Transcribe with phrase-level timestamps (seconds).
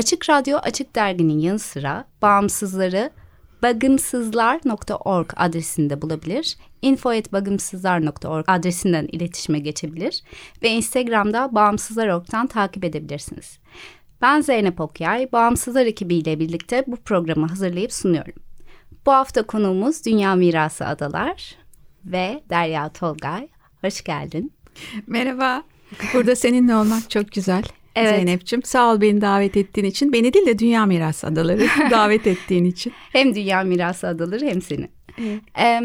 [0.00, 3.10] Açık Radyo Açık Dergi'nin yanı sıra bağımsızları
[3.62, 10.22] bagımsızlar.org adresinde bulabilir, info.bagımsızlar.org adresinden iletişime geçebilir
[10.62, 13.58] ve Instagram'da Bağımsızlar.org'dan takip edebilirsiniz.
[14.22, 18.42] Ben Zeynep Okyay, Bağımsızlar ekibiyle birlikte bu programı hazırlayıp sunuyorum.
[19.06, 21.56] Bu hafta konuğumuz Dünya Mirası Adalar
[22.04, 23.48] ve Derya Tolgay.
[23.80, 24.52] Hoş geldin.
[25.06, 25.62] Merhaba.
[26.14, 27.62] Burada seninle olmak çok güzel.
[28.00, 28.14] Evet.
[28.16, 30.12] Zeynep'ciğim sağ ol beni davet ettiğin için.
[30.12, 32.92] Beni değil de Dünya Mirası Adaları davet ettiğin için.
[33.12, 34.88] Hem Dünya Mirası Adaları hem seni.
[35.18, 35.40] Evet.
[35.58, 35.80] Ee,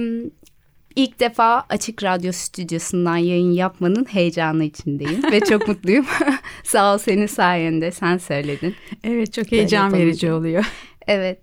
[0.95, 6.05] ilk defa Açık Radyo stüdyosundan yayın yapmanın heyecanı içindeyim ve çok mutluyum.
[6.63, 8.75] Sağ ol senin sayende sen söyledin.
[9.03, 10.65] Evet çok heyecan verici oluyor.
[11.07, 11.39] Evet.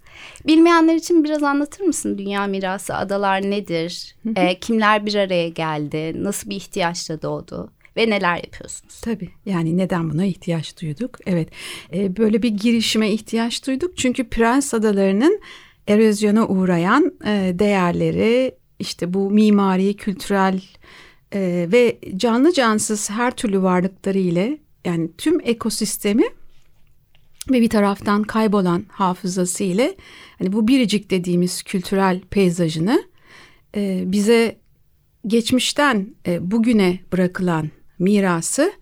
[0.46, 4.14] Bilmeyenler için biraz anlatır mısın Dünya Mirası Adalar nedir?
[4.36, 6.24] Ee, kimler bir araya geldi?
[6.24, 7.72] Nasıl bir ihtiyaçla doğdu?
[7.96, 9.00] Ve neler yapıyorsunuz?
[9.00, 11.18] Tabii yani neden buna ihtiyaç duyduk?
[11.26, 11.48] Evet
[11.94, 13.96] e, böyle bir girişime ihtiyaç duyduk.
[13.96, 15.40] Çünkü Prens Adaları'nın
[15.88, 20.62] erozyona uğrayan e, değerleri işte bu mimari, kültürel
[21.34, 26.24] e, ve canlı cansız her türlü varlıkları ile yani tüm ekosistemi
[27.50, 29.96] ve bir taraftan kaybolan hafızası ile
[30.38, 33.04] hani bu biricik dediğimiz kültürel peyzajını
[33.76, 34.58] e, bize
[35.26, 37.70] geçmişten e, bugüne bırakılan
[38.02, 38.72] mirası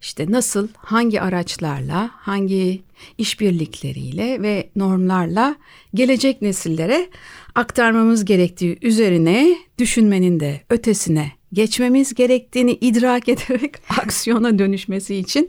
[0.00, 2.82] işte nasıl hangi araçlarla hangi
[3.18, 5.56] işbirlikleriyle ve normlarla
[5.94, 7.08] gelecek nesillere
[7.54, 15.48] aktarmamız gerektiği üzerine düşünmenin de ötesine geçmemiz gerektiğini idrak ederek aksiyona dönüşmesi için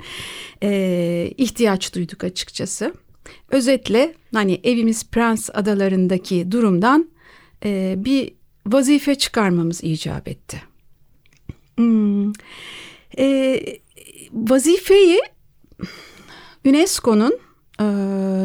[0.64, 2.94] e, ihtiyaç duyduk açıkçası.
[3.50, 7.10] Özetle hani evimiz Prens adalarındaki durumdan
[7.66, 8.34] e, bir
[8.68, 10.62] vazife çıkarmamız icap etti.
[11.78, 12.34] Hmm.
[13.18, 13.60] E,
[14.34, 15.20] vazifeyi
[16.66, 17.40] UNESCO'nun
[17.80, 17.86] e,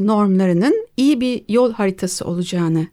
[0.06, 2.86] normlarının iyi bir yol haritası olacağını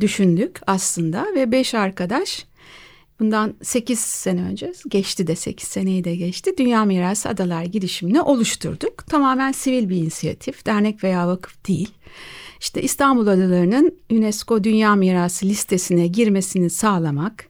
[0.00, 2.46] düşündük aslında ve beş arkadaş
[3.20, 9.06] bundan 8 sene önce geçti de 8 seneyi de geçti Dünya Mirası Adalar girişimini oluşturduk.
[9.06, 11.90] Tamamen sivil bir inisiyatif dernek veya vakıf değil.
[12.60, 17.46] İşte İstanbul Adaları'nın UNESCO Dünya Mirası listesine girmesini sağlamak,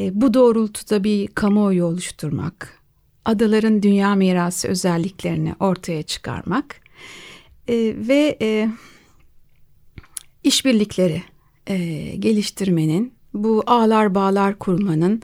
[0.00, 2.77] e, bu doğrultuda bir kamuoyu oluşturmak,
[3.28, 6.80] adaların dünya mirası özelliklerini ortaya çıkarmak
[7.68, 8.68] e, ve e,
[10.44, 11.22] işbirlikleri
[11.66, 11.76] e,
[12.18, 15.22] geliştirmenin, bu ağlar bağlar kurmanın,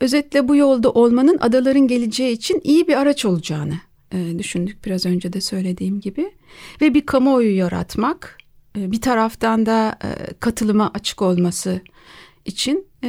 [0.00, 3.78] özetle bu yolda olmanın adaların geleceği için iyi bir araç olacağını
[4.12, 6.32] e, düşündük biraz önce de söylediğim gibi
[6.80, 8.38] ve bir kamuoyu yaratmak,
[8.76, 11.80] e, bir taraftan da e, katılıma açık olması
[12.44, 13.08] için e,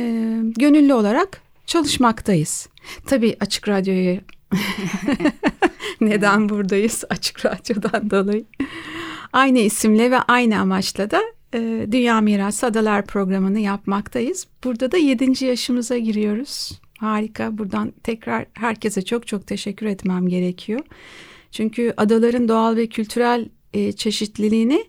[0.57, 2.70] gönüllü olarak çalışmaktayız.
[3.05, 4.19] Tabii Açık Radyo'yu
[6.01, 8.45] neden buradayız Açık Radyo'dan dolayı.
[9.33, 11.21] Aynı isimle ve aynı amaçla da
[11.53, 14.47] e, Dünya Mirası Adalar programını yapmaktayız.
[14.63, 16.81] Burada da yedinci yaşımıza giriyoruz.
[16.99, 17.57] Harika.
[17.57, 20.79] Buradan tekrar herkese çok çok teşekkür etmem gerekiyor.
[21.51, 24.85] Çünkü adaların doğal ve kültürel e, çeşitliliğini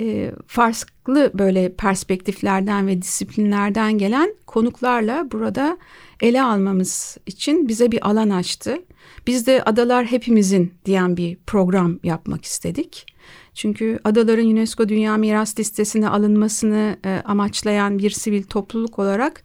[0.00, 5.78] e, farklı böyle perspektiflerden ve disiplinlerden gelen konuklarla burada
[6.20, 8.78] ele almamız için bize bir alan açtı.
[9.26, 13.06] Biz de adalar hepimizin diyen bir program yapmak istedik.
[13.54, 19.42] Çünkü adaların UNESCO Dünya Miras Listesi'ne alınmasını e, amaçlayan bir sivil topluluk olarak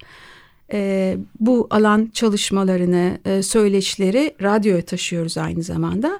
[0.74, 6.20] e, bu alan çalışmalarını, e, söyleşileri radyoya taşıyoruz aynı zamanda.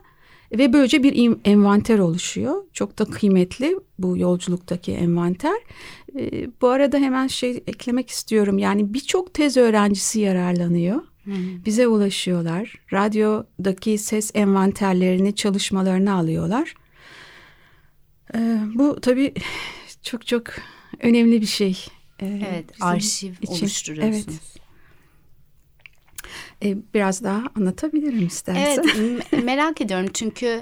[0.54, 2.64] Ve böylece bir envanter oluşuyor.
[2.74, 5.56] Çok da kıymetli bu yolculuktaki envanter.
[6.20, 8.58] E, bu arada hemen şey eklemek istiyorum.
[8.58, 11.02] Yani birçok tez öğrencisi yararlanıyor.
[11.66, 12.76] Bize ulaşıyorlar.
[12.94, 16.74] Radyodaki ses envanterlerini, çalışmalarını alıyorlar.
[18.36, 19.34] E, bu tabii
[20.02, 20.44] çok çok
[21.00, 21.86] önemli bir şey.
[22.22, 23.54] E, Evet, arşiv için.
[23.54, 24.26] oluşturuyorsunuz.
[24.28, 24.53] Evet.
[26.64, 28.84] E, biraz daha anlatabilirim istersen.
[28.84, 30.62] Evet, merak ediyorum çünkü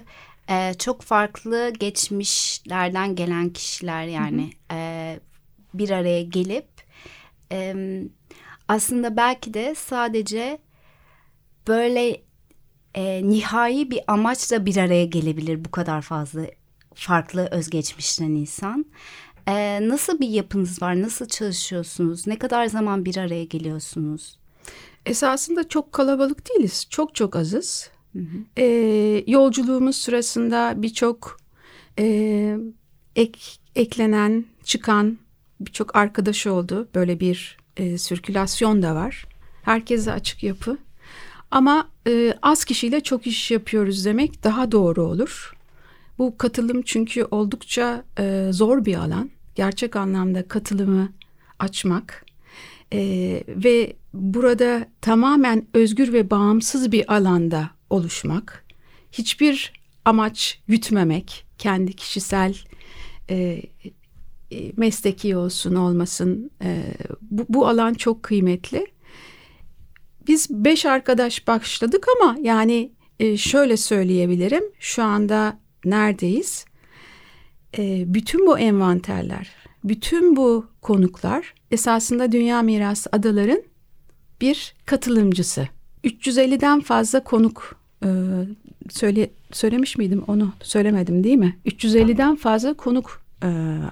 [0.50, 5.20] e, çok farklı geçmişlerden gelen kişiler yani e,
[5.74, 6.68] bir araya gelip
[7.52, 7.76] e,
[8.68, 10.60] aslında belki de sadece
[11.68, 12.22] böyle
[12.96, 16.42] e, nihai bir amaçla bir araya gelebilir bu kadar fazla
[16.94, 18.86] farklı özgeçmişten insan.
[19.48, 21.02] E, nasıl bir yapınız var?
[21.02, 22.28] Nasıl çalışıyorsunuz?
[22.28, 24.41] Ne kadar zaman bir araya geliyorsunuz?
[25.06, 26.88] Esasında çok kalabalık değiliz.
[26.90, 27.90] Çok çok azız.
[28.58, 28.66] E,
[29.28, 31.38] yolculuğumuz sırasında birçok
[32.00, 32.58] e,
[33.16, 33.40] ek,
[33.76, 35.18] eklenen, çıkan
[35.60, 36.88] birçok arkadaş oldu.
[36.96, 39.26] Böyle bir e, sirkülasyon da var.
[39.64, 40.78] Herkese açık yapı.
[41.52, 45.54] Ama e, az kişiyle çok iş yapıyoruz demek daha doğru olur.
[46.18, 49.30] Bu katılım çünkü oldukça e, zor bir alan.
[49.56, 51.14] Gerçek anlamda katılımı
[51.60, 52.26] açmak
[52.94, 58.66] e, ve burada tamamen özgür ve bağımsız bir alanda oluşmak,
[59.12, 59.74] hiçbir
[60.06, 62.58] amaç gütmemek, kendi kişisel
[63.30, 63.62] e,
[64.52, 66.84] e, mesleki olsun olmasın e,
[67.22, 68.88] bu, bu alan çok kıymetli.
[70.28, 76.66] Biz beş arkadaş başladık ama yani e, şöyle söyleyebilirim şu anda neredeyiz?
[77.78, 79.50] E, bütün bu envanterler,
[79.84, 83.64] bütün bu konuklar esasında Dünya Mirası Adaların
[84.42, 85.68] bir katılımcısı.
[86.04, 88.10] 350'den fazla konuk e,
[88.90, 91.58] söyle söylemiş miydim onu söylemedim değil mi?
[91.66, 93.48] 350'den fazla konuk e,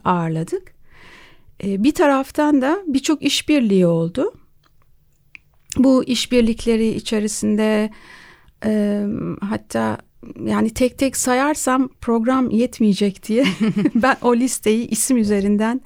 [0.06, 0.74] ağırladık.
[1.64, 4.34] E, bir taraftan da birçok işbirliği oldu.
[5.78, 7.90] Bu işbirlikleri içerisinde
[8.66, 9.04] e,
[9.42, 9.98] hatta
[10.46, 13.46] yani tek tek sayarsam program yetmeyecek diye
[13.96, 15.82] ben o listeyi isim üzerinden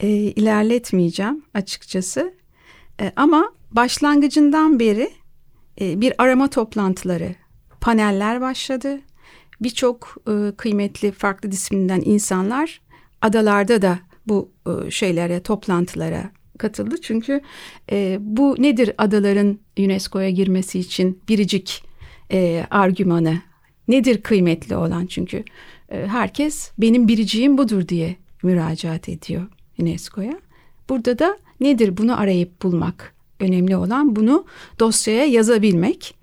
[0.00, 2.34] e, ilerletmeyeceğim açıkçası.
[3.00, 5.10] E, ama başlangıcından beri
[5.80, 7.34] e, bir arama toplantıları,
[7.80, 9.00] paneller başladı.
[9.60, 12.80] Birçok e, kıymetli farklı disiplinden insanlar
[13.22, 16.96] adalarda da bu e, şeylere, toplantılara katıldı.
[17.02, 17.40] Çünkü
[17.92, 21.84] e, bu nedir adaların UNESCO'ya girmesi için biricik
[22.32, 23.42] e, argümanı?
[23.88, 25.06] Nedir kıymetli olan?
[25.06, 25.44] Çünkü
[25.88, 29.46] e, herkes benim biriciğim budur diye müracaat ediyor
[29.78, 30.40] UNESCO'ya.
[30.88, 33.14] Burada da nedir bunu arayıp bulmak?
[33.40, 34.44] Önemli olan bunu
[34.80, 36.14] dosyaya yazabilmek.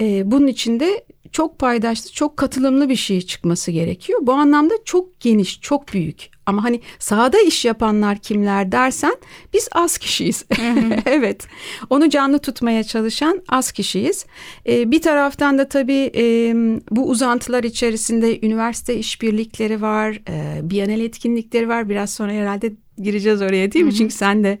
[0.00, 4.20] E, bunun içinde çok paydaşlı, çok katılımlı bir şey çıkması gerekiyor.
[4.22, 6.30] Bu anlamda çok geniş, çok büyük.
[6.48, 9.16] Ama hani sahada iş yapanlar kimler dersen
[9.52, 10.44] biz az kişiyiz.
[11.06, 11.46] evet.
[11.90, 14.26] Onu canlı tutmaya çalışan az kişiyiz.
[14.68, 16.54] Ee, bir taraftan da tabii e,
[16.90, 21.88] bu uzantılar içerisinde üniversite işbirlikleri var, e, Biyanel etkinlikleri var.
[21.88, 23.94] Biraz sonra herhalde gireceğiz oraya değil mi?
[23.94, 24.58] Çünkü sen de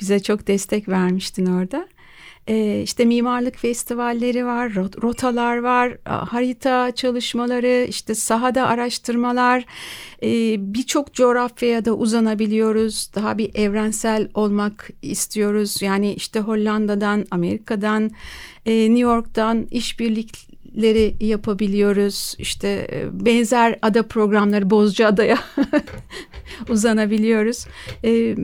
[0.00, 1.88] bize çok destek vermiştin orada.
[2.50, 9.64] Ee, işte mimarlık festivalleri var, rotalar var, harita çalışmaları, işte sahada araştırmalar,
[10.22, 13.10] ee, birçok coğrafyaya da uzanabiliyoruz.
[13.14, 15.82] Daha bir evrensel olmak istiyoruz.
[15.82, 18.10] Yani işte Hollanda'dan, Amerika'dan,
[18.66, 22.34] e, New York'tan işbirlikleri yapabiliyoruz.
[22.38, 25.38] İşte e, benzer ada programları Bozcaada'ya
[26.68, 27.66] uzanabiliyoruz.
[28.04, 28.36] Ee,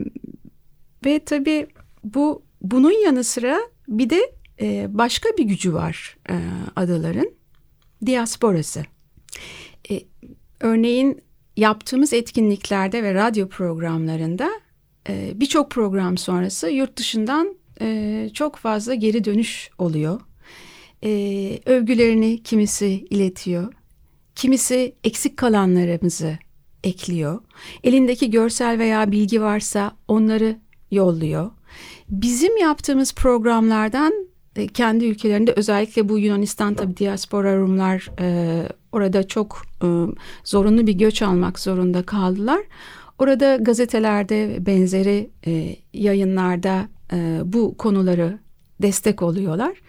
[1.05, 1.67] ve tabii
[2.03, 6.35] bu bunun yanı sıra bir de e, başka bir gücü var e,
[6.75, 7.31] adaların
[8.05, 8.83] diasporası.
[9.91, 10.01] E,
[10.59, 11.21] örneğin
[11.57, 14.49] yaptığımız etkinliklerde ve radyo programlarında
[15.09, 20.21] e, birçok program sonrası yurt dışından e, çok fazla geri dönüş oluyor.
[21.03, 21.09] E,
[21.65, 23.73] övgülerini kimisi iletiyor,
[24.35, 26.37] kimisi eksik kalanlarımızı
[26.83, 27.41] ekliyor.
[27.83, 30.59] Elindeki görsel veya bilgi varsa onları
[30.91, 31.51] yolluyor.
[32.09, 34.13] Bizim yaptığımız programlardan
[34.55, 39.87] e, kendi ülkelerinde özellikle bu Yunanistan tabi diaspora Rumlar e, orada çok e,
[40.43, 42.59] zorunlu bir göç almak zorunda kaldılar.
[43.19, 48.39] Orada gazetelerde benzeri e, yayınlarda e, bu konuları
[48.81, 49.81] destek oluyorlar.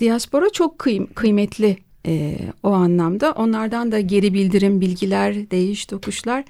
[0.00, 1.76] Diaspora çok kıym kıymetli
[2.06, 3.32] e, o anlamda.
[3.32, 6.44] Onlardan da geri bildirim, bilgiler, değiş tokuşlar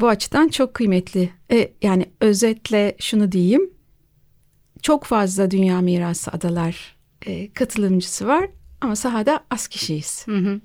[0.00, 1.30] bu açıdan çok kıymetli.
[1.52, 3.70] E, yani özetle şunu diyeyim.
[4.82, 6.96] Çok fazla Dünya Mirası Adalar
[7.26, 10.26] e, katılımcısı var ama sahada az kişiyiz.
[10.26, 10.60] Hı hı.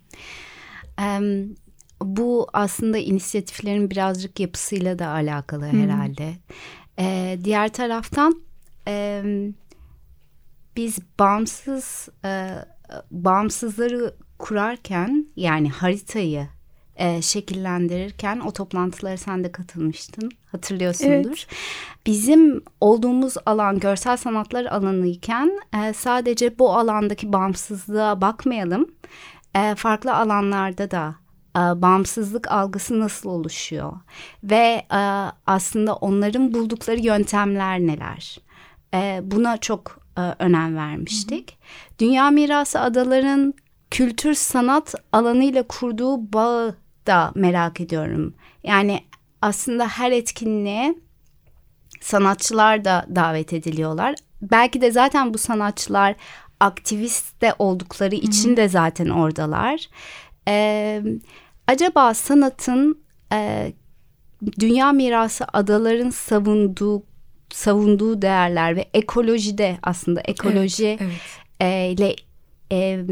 [0.98, 1.56] Em,
[2.02, 6.34] bu aslında inisiyatiflerin birazcık yapısıyla da alakalı herhalde.
[7.00, 8.42] Ee, diğer taraftan
[8.86, 9.56] em,
[10.76, 12.50] biz bağımsız e,
[13.12, 16.48] bağımsızları kurarken yani haritayı
[16.98, 21.30] e, şekillendirirken o toplantılara sen de katılmıştın hatırlıyorsundur.
[21.30, 21.48] Evet.
[22.06, 28.92] Bizim olduğumuz alan görsel sanatlar alanıyken e, sadece bu alandaki bağımsızlığa bakmayalım.
[29.56, 31.16] E, farklı alanlarda da
[31.56, 33.94] e, bağımsızlık algısı nasıl oluşuyor
[34.44, 35.02] ve e,
[35.46, 38.38] aslında onların buldukları yöntemler neler?
[38.94, 40.08] E, buna çok
[40.40, 41.58] önem vermiştik.
[42.00, 43.54] Dünya Mirası Adaların
[43.92, 46.76] kültür sanat alanıyla kurduğu bağı
[47.08, 48.34] da merak ediyorum.
[48.64, 49.04] Yani
[49.42, 50.96] aslında her etkinliğe
[52.02, 54.16] sanatçılar da davet ediliyorlar.
[54.42, 56.16] Belki de zaten bu sanatçılar
[56.60, 59.90] aktivist de oldukları için de zaten oradalar.
[60.48, 61.04] Ee,
[61.68, 63.02] acaba sanatın
[63.34, 63.72] e,
[64.60, 67.04] dünya mirası adaların savunduğu
[67.54, 71.22] savunduğu değerler ve ekolojide aslında ekoloji Evet.
[71.60, 72.16] e, ile
[72.72, 73.06] e,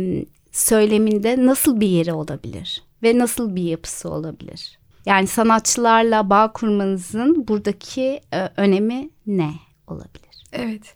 [0.51, 4.79] söyleminde nasıl bir yeri olabilir ve nasıl bir yapısı olabilir?
[5.05, 9.51] Yani sanatçılarla bağ kurmanızın buradaki e, önemi ne
[9.87, 10.43] olabilir?
[10.51, 10.95] Evet.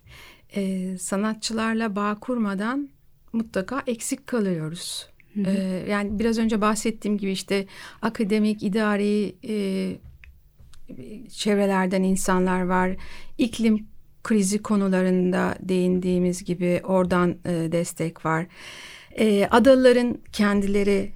[0.55, 2.89] Ee, sanatçılarla bağ kurmadan
[3.33, 5.09] mutlaka eksik kalıyoruz.
[5.45, 7.65] Ee, yani biraz önce bahsettiğim gibi işte
[8.01, 9.55] akademik, idari e,
[11.29, 12.95] çevrelerden insanlar var.
[13.37, 13.87] İklim
[14.23, 18.45] krizi konularında değindiğimiz gibi oradan e, destek var.
[19.19, 21.11] E, adaların kendileri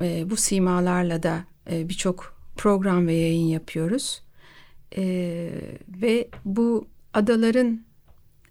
[0.00, 4.22] e, bu simalarla da e, birçok program ve yayın yapıyoruz.
[4.96, 5.04] E,
[5.88, 7.80] ve bu adaların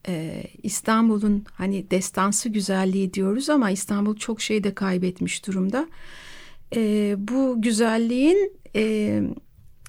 [0.07, 5.87] e, İstanbul'un hani destansı güzelliği diyoruz ama İstanbul çok şey de kaybetmiş durumda.
[6.75, 9.21] E, bu güzelliğin e,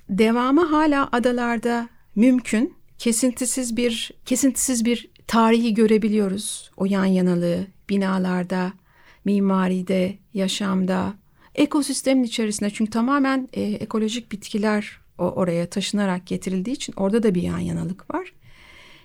[0.09, 2.75] devamı hala adalarda mümkün.
[2.99, 6.71] Kesintisiz bir kesintisiz bir tarihi görebiliyoruz.
[6.77, 8.73] O yan yanalığı binalarda,
[9.25, 11.15] mimaride, yaşamda,
[11.55, 12.71] ekosistemin içerisinde.
[12.71, 18.15] Çünkü tamamen e, ekolojik bitkiler o oraya taşınarak getirildiği için orada da bir yan yanalık
[18.15, 18.33] var.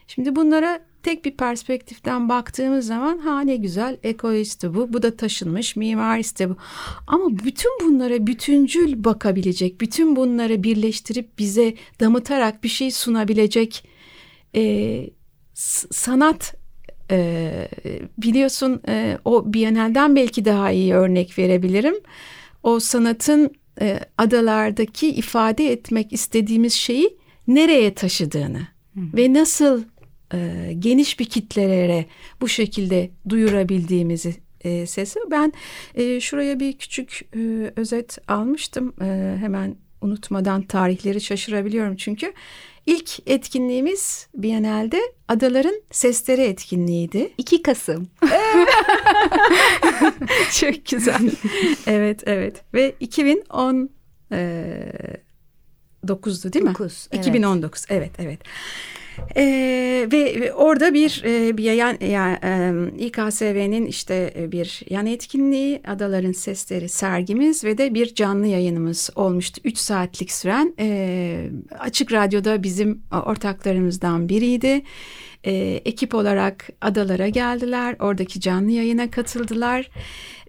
[0.07, 5.75] Şimdi bunlara tek bir perspektiften baktığımız zaman ha ne güzel ekoisti bu, bu da taşınmış
[5.75, 6.57] mimaristi bu.
[7.07, 13.87] Ama bütün bunlara bütüncül bakabilecek, bütün bunları birleştirip bize damıtarak bir şey sunabilecek
[14.55, 15.05] e,
[15.91, 16.55] sanat
[17.11, 17.67] e,
[18.17, 21.95] biliyorsun e, o Biennale'den belki daha iyi örnek verebilirim.
[22.63, 23.51] O sanatın
[23.81, 29.83] e, adalardaki ifade etmek istediğimiz şeyi nereye taşıdığını ve nasıl
[30.33, 32.05] e, geniş bir kitlelere
[32.41, 35.19] bu şekilde duyurabildiğimizi e, sesi.
[35.31, 35.53] Ben
[35.95, 38.93] e, şuraya bir küçük e, özet almıştım.
[39.01, 42.33] E, hemen unutmadan tarihleri şaşırabiliyorum çünkü.
[42.85, 47.33] ilk etkinliğimiz Biennale'de Adaların Sesleri etkinliğiydi.
[47.37, 48.07] 2 Kasım.
[50.59, 51.31] Çok güzel.
[51.87, 53.89] evet evet ve 2010
[54.31, 54.91] e,
[56.05, 56.71] 9'du değil mi?
[56.71, 57.27] 9, evet.
[57.27, 58.39] 2019 evet evet.
[59.35, 65.05] Ee, ve, ve orada bir e, bir yan ya, e, İKSV'nin işte e, bir yan
[65.05, 69.61] etkinliği Adaların Sesleri sergimiz ve de bir canlı yayınımız olmuştu.
[69.63, 71.49] 3 saatlik süren e,
[71.79, 74.81] Açık Radyo'da bizim ortaklarımızdan biriydi.
[75.43, 75.51] E,
[75.85, 77.95] ekip olarak adalara geldiler.
[77.99, 79.89] Oradaki canlı yayına katıldılar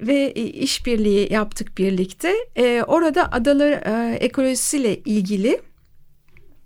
[0.01, 2.33] ve e, işbirliği yaptık birlikte.
[2.57, 5.61] E, orada adalar e, ekolojisiyle ilgili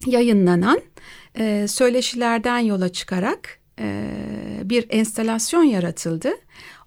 [0.07, 0.81] yayınlanan
[1.39, 4.11] e, söyleşilerden yola çıkarak e,
[4.65, 6.31] bir enstalasyon yaratıldı.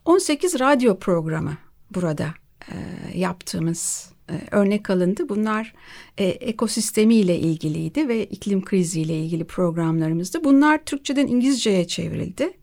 [0.05, 1.57] 18 radyo programı
[1.95, 2.33] burada
[2.71, 2.75] e,
[3.19, 5.29] yaptığımız e, örnek alındı.
[5.29, 5.73] Bunlar
[6.17, 10.43] e, ekosistemiyle ilgiliydi ve iklim kriziyle ilgili programlarımızdı.
[10.43, 12.53] Bunlar Türkçeden İngilizceye çevrildi.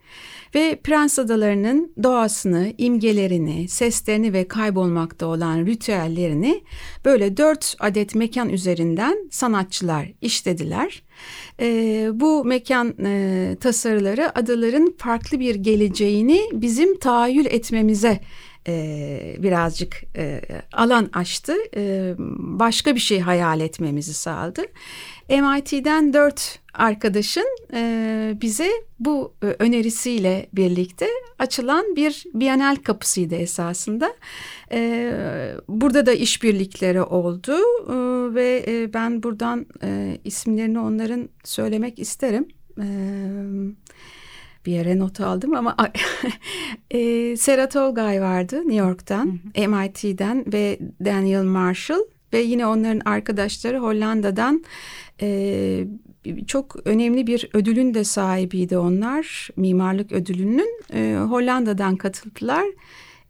[0.55, 6.65] Ve Prens Adaları'nın doğasını, imgelerini, seslerini ve kaybolmakta olan ritüellerini
[7.05, 11.03] böyle dört adet mekan üzerinden sanatçılar işlediler.
[11.61, 11.67] E,
[12.13, 18.21] bu mekan e, tasarıları adaların farklı bir geleceğini bizim tahayyül etmemize
[18.69, 20.41] e, birazcık e,
[20.73, 21.55] alan açtı.
[21.77, 24.63] E, başka bir şey hayal etmemizi sağladı.
[25.29, 31.07] MIT'den dört arkadaşın e, bize bu e, önerisiyle birlikte
[31.39, 34.15] açılan bir Bienal kapısıydı esasında.
[34.73, 35.13] E,
[35.69, 37.53] burada da işbirlikleri oldu
[37.89, 37.95] e,
[38.35, 42.49] ve e, ben buradan e, isimlerini onların söylemek isterim.
[42.79, 42.87] E,
[44.67, 45.77] bir yere not aldım ama
[46.91, 54.65] e, Sarah Tolgay vardı New York'tan, MIT'den ve Daniel Marshall ve yine onların arkadaşları Hollanda'dan
[55.23, 55.87] e,
[56.47, 59.49] çok önemli bir ödülün de sahibiydi onlar.
[59.57, 62.65] Mimarlık ödülünün e, Hollanda'dan katıldılar.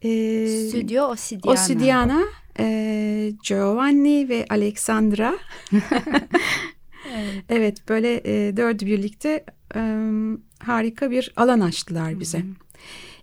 [0.03, 1.53] E, Stüdyo Ossidiana.
[1.53, 2.23] Ossidiana,
[2.59, 5.39] e, Giovanni ve Alexandra.
[5.73, 7.45] evet.
[7.49, 9.45] evet böyle e, dördü birlikte
[9.77, 9.81] e,
[10.65, 12.43] harika bir alan açtılar bize.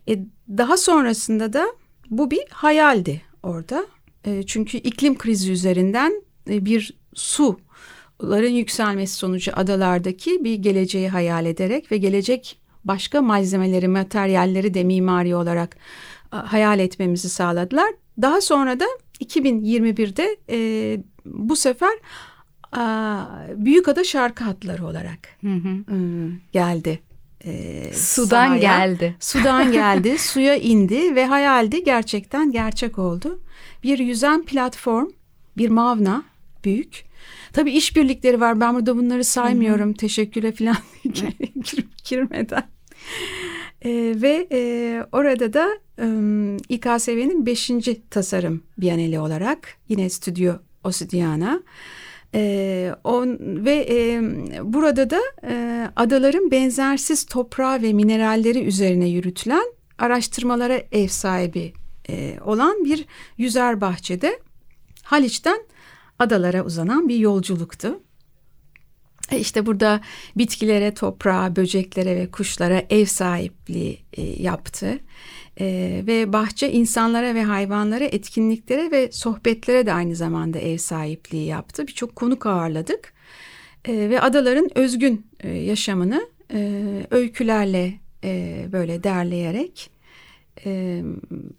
[0.10, 0.20] E,
[0.50, 1.68] daha sonrasında da
[2.10, 3.86] bu bir hayaldi orada.
[4.26, 11.92] E, çünkü iklim krizi üzerinden e, bir suların yükselmesi sonucu adalardaki bir geleceği hayal ederek
[11.92, 15.78] ve gelecek başka malzemeleri, materyalleri de mimari olarak
[16.32, 17.94] hayal etmemizi sağladılar.
[18.22, 18.86] Daha sonra da
[19.20, 21.94] 2021'de e, bu sefer
[22.72, 25.96] a, Büyükada şarkı hatları olarak hı hı.
[25.96, 25.98] E,
[26.52, 27.00] geldi.
[27.46, 28.60] E, Sudan sahaya.
[28.60, 29.16] geldi.
[29.20, 33.42] Sudan geldi, suya indi ve hayaldi gerçekten gerçek oldu.
[33.84, 35.08] Bir yüzen platform,
[35.58, 36.24] bir mavna
[36.64, 37.04] büyük.
[37.54, 38.60] Tabii işbirlikleri var.
[38.60, 39.90] Ben burada bunları saymıyorum.
[39.90, 39.98] Hı hı.
[39.98, 40.78] Teşekküre falan
[42.10, 42.64] girmeden.
[43.82, 43.90] E,
[44.22, 44.60] ve e,
[45.12, 45.70] orada da
[46.00, 46.06] e,
[46.70, 51.64] İKSV'nin beşinci tasarım biyaneli olarak yine Stüdyo Ossidiana
[52.36, 54.22] e, on, ve e,
[54.64, 61.74] burada da e, adaların benzersiz toprağı ve mineralleri üzerine yürütülen araştırmalara ev sahibi
[62.10, 63.06] e, olan bir
[63.38, 64.40] yüzer bahçede
[65.04, 65.60] Haliç'ten
[66.20, 68.00] adalara uzanan bir yolculuktu.
[69.32, 70.02] E işte burada
[70.38, 75.00] bitkilere, toprağa, böceklere ve kuşlara ev sahipliği e, yaptı.
[75.60, 75.66] E,
[76.08, 81.88] ve bahçe insanlara ve hayvanlara, etkinliklere ve sohbetlere de aynı zamanda ev sahipliği yaptı.
[81.88, 83.14] Birçok konuk ağırladık.
[83.86, 89.90] E, ve adaların özgün e, yaşamını e, öykülerle e, böyle derleyerek
[90.66, 91.02] e,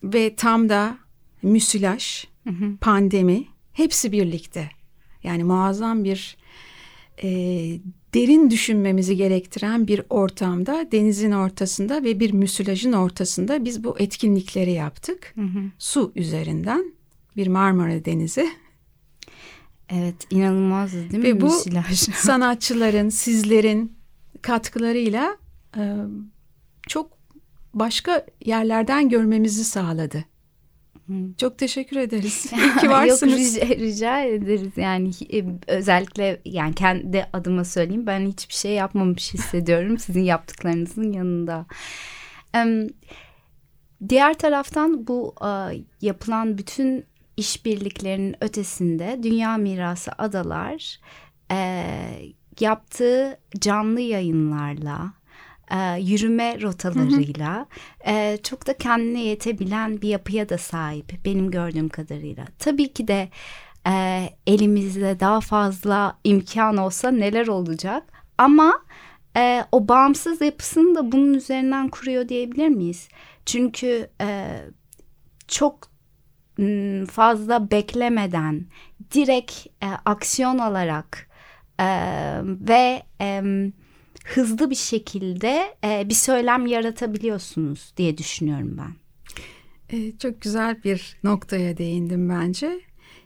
[0.04, 0.98] ve tam da
[1.42, 2.76] müsilaj, hı hı.
[2.80, 4.70] pandemi hepsi birlikte.
[5.22, 6.36] Yani muazzam bir
[7.22, 7.28] e,
[8.14, 15.32] derin düşünmemizi gerektiren bir ortamda denizin ortasında ve bir müsilajın ortasında biz bu etkinlikleri yaptık.
[15.34, 15.62] Hı hı.
[15.78, 16.92] Su üzerinden
[17.36, 18.48] bir Marmara Denizi.
[19.88, 21.98] Evet inanılmaz değil mi ve bu müsilaj?
[22.14, 23.92] sanatçıların sizlerin
[24.42, 25.36] katkılarıyla
[25.76, 25.96] e,
[26.88, 27.18] çok
[27.74, 30.24] başka yerlerden görmemizi sağladı.
[31.38, 32.52] Çok teşekkür ederiz.
[32.56, 33.56] İyi ki varsınız.
[33.56, 39.34] Yok rica, rica ederiz yani e, özellikle yani kendi adıma söyleyeyim ben hiçbir şey yapmamış
[39.34, 41.66] hissediyorum sizin yaptıklarınızın yanında.
[44.08, 45.34] Diğer taraftan bu
[46.00, 47.04] yapılan bütün
[47.36, 51.00] işbirliklerinin ötesinde Dünya Mirası Adalar
[51.52, 51.84] e,
[52.60, 55.12] yaptığı canlı yayınlarla
[55.72, 57.66] e, yürüme rotalarıyla.
[58.06, 62.44] E, çok da kendine yetebilen bir yapıya da sahip benim gördüğüm kadarıyla.
[62.58, 63.28] Tabii ki de
[63.86, 68.02] e, elimizde daha fazla imkan olsa neler olacak
[68.38, 68.72] ama
[69.36, 73.08] e, o bağımsız yapısını da bunun üzerinden kuruyor diyebilir miyiz?
[73.46, 74.58] Çünkü e,
[75.48, 75.92] çok
[77.10, 78.66] fazla beklemeden
[79.14, 81.28] direkt e, aksiyon alarak
[81.80, 81.86] e,
[82.44, 83.42] ve e,
[84.24, 88.94] hızlı bir şekilde e, bir söylem yaratabiliyorsunuz diye düşünüyorum ben.
[89.96, 92.80] E, çok güzel bir noktaya değindim bence.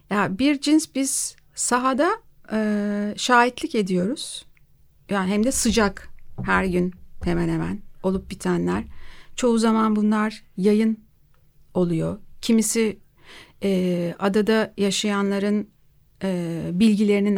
[0.09, 2.09] Ya bir cins biz sahada
[2.51, 4.45] e, şahitlik ediyoruz.
[5.09, 6.09] Yani hem de sıcak
[6.45, 8.83] her gün hemen hemen olup bitenler.
[9.35, 10.99] Çoğu zaman bunlar yayın
[11.73, 12.19] oluyor.
[12.41, 12.99] Kimisi
[13.63, 15.69] e, adada yaşayanların
[16.23, 17.35] e, bilgilerinin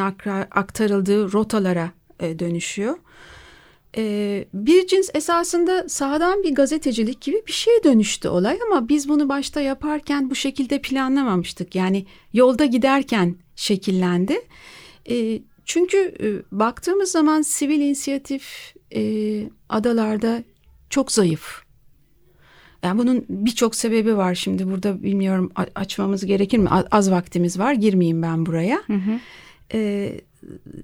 [0.51, 2.97] aktarıldığı rotalara e, dönüşüyor.
[3.97, 9.30] Ee, bir cins esasında sahadan bir gazetecilik gibi bir şeye dönüştü olay ama biz bunu
[9.30, 11.75] başta yaparken bu şekilde planlamamıştık.
[11.75, 14.39] Yani yolda giderken şekillendi.
[15.10, 20.43] Ee, çünkü e, baktığımız zaman sivil inisiyatif e, adalarda
[20.89, 21.62] çok zayıf.
[22.84, 26.69] Yani bunun birçok sebebi var şimdi burada bilmiyorum açmamız gerekir mi?
[26.91, 28.82] Az vaktimiz var girmeyeyim ben buraya.
[28.88, 29.19] Hı hı.
[29.73, 30.21] Ee,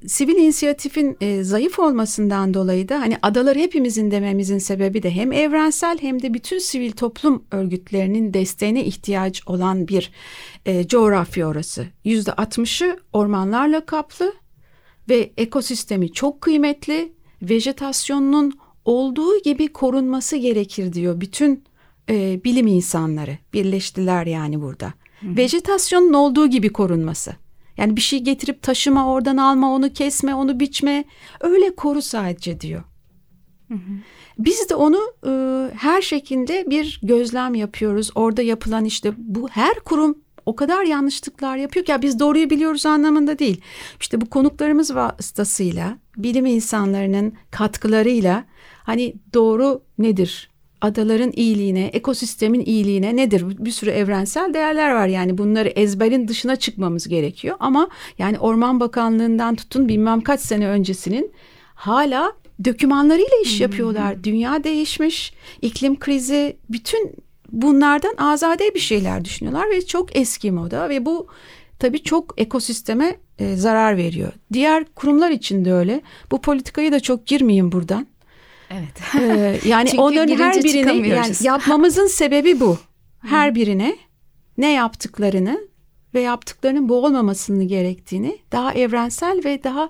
[0.07, 5.97] sivil inisiyatifin e, zayıf olmasından dolayı da hani adalar hepimizin dememizin sebebi de hem evrensel
[6.01, 10.11] hem de bütün sivil toplum örgütlerinin desteğine ihtiyaç olan bir
[10.65, 11.87] e, coğrafya orası.
[12.03, 14.33] Yüzde altmışı ormanlarla kaplı
[15.09, 17.13] ve ekosistemi çok kıymetli.
[17.41, 18.53] Vejetasyonunun
[18.85, 21.63] olduğu gibi korunması gerekir diyor bütün
[22.09, 23.37] e, bilim insanları.
[23.53, 24.93] Birleştiler yani burada.
[25.19, 25.37] Hı.
[25.37, 27.44] Vejetasyonun olduğu gibi korunması.
[27.77, 31.03] Yani bir şey getirip taşıma oradan alma onu kesme onu biçme
[31.41, 32.83] öyle koru sadece diyor.
[33.67, 33.93] Hı hı.
[34.39, 35.31] Biz de onu e,
[35.77, 38.11] her şekilde bir gözlem yapıyoruz.
[38.15, 42.85] Orada yapılan işte bu her kurum o kadar yanlışlıklar yapıyor ki ya biz doğruyu biliyoruz
[42.85, 43.61] anlamında değil.
[43.99, 48.43] İşte bu konuklarımız vasıtasıyla, bilim insanlarının katkılarıyla
[48.83, 50.54] hani doğru nedir?
[50.85, 53.45] Adaların iyiliğine, ekosistemin iyiliğine nedir?
[53.65, 57.55] Bir sürü evrensel değerler var yani bunları ezberin dışına çıkmamız gerekiyor.
[57.59, 61.31] Ama yani Orman Bakanlığı'ndan tutun bilmem kaç sene öncesinin
[61.75, 62.33] hala
[62.65, 64.23] dökümanlarıyla iş yapıyorlar.
[64.23, 67.15] Dünya değişmiş, iklim krizi, bütün
[67.51, 71.27] bunlardan azade bir şeyler düşünüyorlar ve çok eski moda ve bu
[71.79, 74.33] tabii çok ekosisteme e, zarar veriyor.
[74.53, 76.01] Diğer kurumlar için de öyle.
[76.31, 78.07] Bu politikayı da çok girmeyeyim buradan.
[78.69, 79.15] Evet.
[79.19, 82.77] Ee, yani Çünkü onların her birini yani yapmamızın sebebi bu.
[83.19, 83.97] Her birine
[84.57, 85.59] ne yaptıklarını
[86.13, 89.89] ve yaptıklarının bu olmamasını gerektiğini daha evrensel ve daha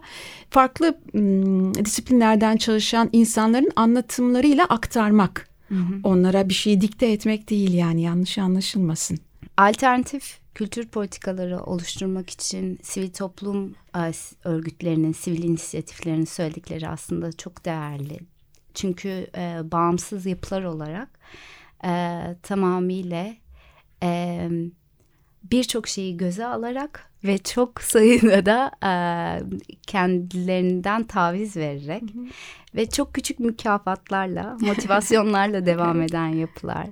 [0.50, 5.50] farklı ım, disiplinlerden çalışan insanların anlatımlarıyla aktarmak.
[6.04, 9.20] Onlara bir şey dikte etmek değil yani yanlış anlaşılmasın.
[9.58, 14.12] Alternatif kültür politikaları oluşturmak için sivil toplum e,
[14.44, 18.20] örgütlerinin, sivil inisiyatiflerinin söyledikleri aslında çok değerli.
[18.76, 21.10] Çünkü e, bağımsız yapılar olarak
[21.86, 21.92] e,
[22.44, 23.28] tamamıyla
[24.04, 24.50] e,
[25.44, 28.92] birçok şeyi göze alarak ve çok sayıda da e,
[29.88, 32.04] kendilerinden taviz vererek
[32.76, 36.88] ve çok küçük mükafatlarla, motivasyonlarla devam eden yapılar.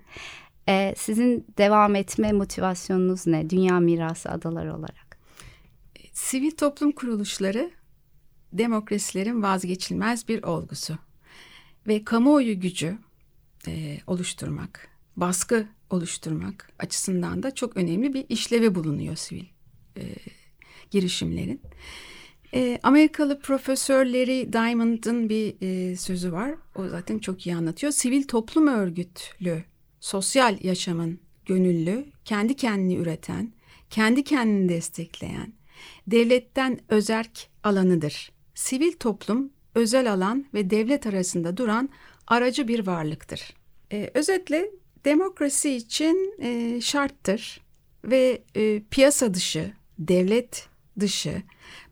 [0.69, 3.49] E, sizin devam etme motivasyonunuz ne?
[3.49, 5.17] Dünya mirası adalar olarak.
[6.13, 7.71] Sivil toplum kuruluşları
[8.53, 10.97] demokrasilerin vazgeçilmez bir olgusu
[11.87, 12.97] ve kamuoyu gücü
[13.67, 19.45] e, oluşturmak, baskı oluşturmak açısından da çok önemli bir işlevi bulunuyor sivil
[19.97, 20.03] e,
[20.91, 21.61] girişimlerin.
[22.53, 26.55] E, Amerikalı profesör Larry Diamond'ın bir e, sözü var.
[26.75, 27.91] O zaten çok iyi anlatıyor.
[27.91, 29.63] Sivil toplum örgütlü,
[29.99, 33.53] sosyal yaşamın gönüllü, kendi kendini üreten,
[33.89, 35.53] kendi kendini destekleyen,
[36.07, 38.31] devletten özerk alanıdır.
[38.55, 41.89] Sivil toplum, özel alan ve devlet arasında duran
[42.27, 43.53] aracı bir varlıktır.
[43.91, 44.71] E, özetle
[45.05, 47.61] demokrasi için e, şarttır
[48.05, 50.67] ve e, piyasa dışı, devlet
[50.99, 51.41] dışı,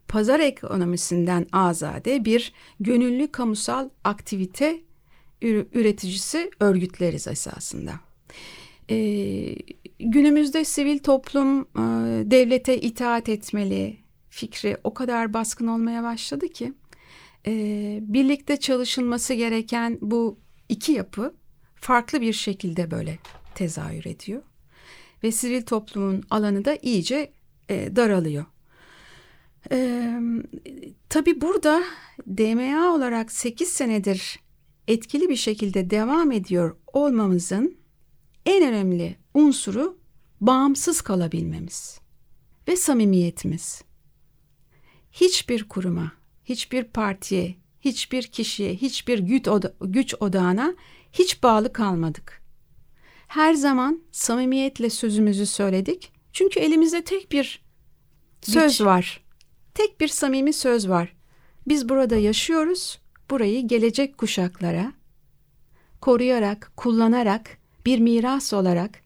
[0.08, 4.82] pazar ekonomisinden azade bir gönüllü kamusal aktivite
[5.74, 7.92] üreticisi örgütleriz esasında.
[8.90, 9.56] Ee,
[10.00, 11.84] günümüzde sivil toplum e,
[12.32, 13.98] devlete itaat etmeli
[14.30, 16.74] fikri o kadar baskın olmaya başladı ki
[17.48, 17.54] e,
[18.02, 21.36] birlikte çalışılması gereken bu iki yapı
[21.76, 23.20] farklı bir şekilde böyle
[23.56, 24.42] tezahür ediyor
[25.24, 27.32] ve sivil toplumun alanı da iyice
[27.70, 28.46] e, daralıyor.
[29.72, 30.22] Ee,
[31.10, 31.84] tabii burada
[32.28, 34.40] DMA olarak 8 senedir
[34.88, 37.78] etkili bir şekilde devam ediyor olmamızın
[38.46, 40.00] en önemli unsuru
[40.42, 42.00] bağımsız kalabilmemiz
[42.68, 43.82] ve samimiyetimiz.
[45.12, 46.12] Hiçbir kuruma,
[46.52, 50.76] hiçbir partiye, hiçbir kişiye, hiçbir güç, oda, güç odağına
[51.14, 52.42] hiç bağlı kalmadık.
[53.28, 56.12] Her zaman samimiyetle sözümüzü söyledik.
[56.34, 57.64] Çünkü elimizde tek bir
[58.42, 58.82] söz güç.
[58.82, 59.24] var.
[59.74, 61.14] Tek bir samimi söz var.
[61.68, 63.00] Biz burada yaşıyoruz.
[63.30, 64.94] Burayı gelecek kuşaklara
[66.02, 69.02] koruyarak, kullanarak bir miras olarak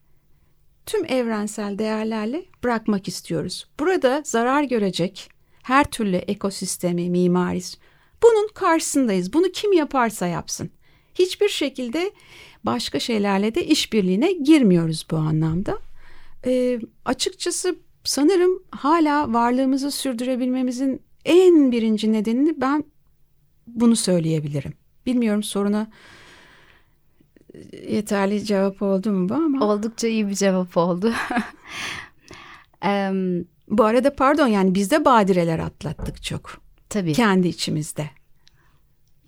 [0.86, 3.66] tüm evrensel değerlerle bırakmak istiyoruz.
[3.80, 5.35] Burada zarar görecek
[5.66, 7.78] her türlü ekosistemi, mimaris
[8.22, 9.32] bunun karşısındayız.
[9.32, 10.70] Bunu kim yaparsa yapsın.
[11.14, 12.10] Hiçbir şekilde
[12.64, 15.78] başka şeylerle de işbirliğine girmiyoruz bu anlamda.
[16.46, 22.84] E, açıkçası sanırım hala varlığımızı sürdürebilmemizin en birinci nedenini ben
[23.66, 24.74] bunu söyleyebilirim.
[25.06, 25.90] Bilmiyorum soruna
[27.88, 29.66] yeterli cevap oldu mu bu ama.
[29.66, 31.12] Oldukça iyi bir cevap oldu.
[33.68, 36.60] bu arada pardon yani biz de badireler atlattık çok.
[36.88, 37.12] Tabii.
[37.12, 38.10] Kendi içimizde.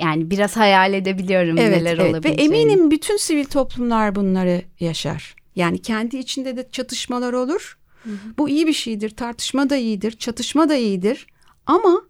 [0.01, 2.11] Yani biraz hayal edebiliyorum evet, neler evet.
[2.11, 2.53] olabileceğini.
[2.53, 5.37] Ve eminim bütün sivil toplumlar bunları yaşar.
[5.57, 7.79] Yani kendi içinde de çatışmalar olur.
[8.05, 8.17] Hı hı.
[8.39, 9.11] Bu iyi bir şeydir.
[9.11, 10.13] Tartışma da iyidir.
[10.13, 11.27] Çatışma da iyidir.
[11.67, 12.03] Ama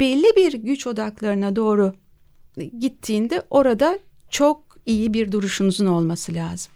[0.00, 1.94] belli bir güç odaklarına doğru
[2.78, 3.98] gittiğinde orada
[4.30, 6.72] çok iyi bir duruşunuzun olması lazım.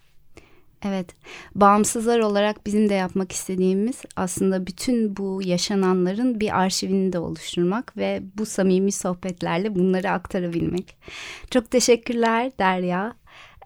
[0.87, 1.07] Evet,
[1.55, 8.23] bağımsızlar olarak bizim de yapmak istediğimiz aslında bütün bu yaşananların bir arşivini de oluşturmak ve
[8.39, 10.97] bu samimi sohbetlerle bunları aktarabilmek.
[11.51, 13.15] Çok teşekkürler Derya.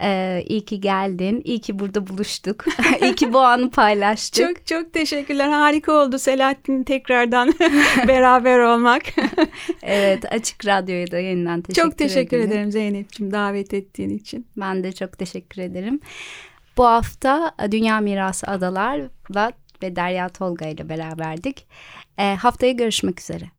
[0.03, 1.43] Ee, iyi ki geldin.
[1.45, 2.65] İyi ki burada buluştuk.
[3.03, 4.49] iyi ki bu anı paylaştık.
[4.49, 5.49] Çok çok teşekkürler.
[5.49, 7.55] Harika oldu Selahattin tekrardan
[8.09, 9.03] beraber olmak.
[9.83, 12.53] evet Açık Radyo'ya da yeniden teşekkür çok teşekkür ederim.
[12.53, 14.47] ederim Zeynep'ciğim davet ettiğin için.
[14.57, 16.01] Ben de çok teşekkür ederim.
[16.77, 21.67] Bu hafta Dünya Mirası Adalar'la ve Derya Tolga ile beraberdik.
[22.19, 23.55] E, haftaya görüşmek üzere.